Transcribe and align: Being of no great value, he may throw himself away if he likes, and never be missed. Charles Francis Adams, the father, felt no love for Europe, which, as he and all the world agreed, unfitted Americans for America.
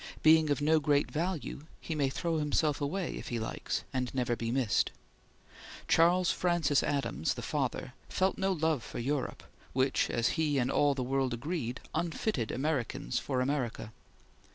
Being 0.23 0.49
of 0.49 0.61
no 0.61 0.79
great 0.79 1.11
value, 1.11 1.67
he 1.79 1.93
may 1.93 2.09
throw 2.09 2.37
himself 2.39 2.81
away 2.81 3.17
if 3.17 3.27
he 3.27 3.37
likes, 3.39 3.83
and 3.93 4.11
never 4.15 4.35
be 4.35 4.49
missed. 4.49 4.89
Charles 5.87 6.31
Francis 6.31 6.81
Adams, 6.81 7.35
the 7.35 7.43
father, 7.43 7.93
felt 8.09 8.35
no 8.35 8.51
love 8.51 8.81
for 8.83 8.97
Europe, 8.97 9.43
which, 9.73 10.09
as 10.09 10.29
he 10.29 10.57
and 10.57 10.71
all 10.71 10.95
the 10.95 11.03
world 11.03 11.35
agreed, 11.35 11.81
unfitted 11.93 12.49
Americans 12.51 13.19
for 13.19 13.41
America. 13.41 13.93